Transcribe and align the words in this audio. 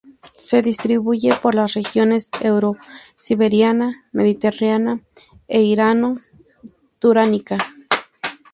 Se 0.35 0.63
distribuye 0.63 1.31
por 1.43 1.53
las 1.53 1.75
regiones 1.75 2.31
Eurosiberiana, 2.41 4.03
Mediterránea 4.11 4.99
e 5.47 5.61
Irano-Turánica. 5.61 7.57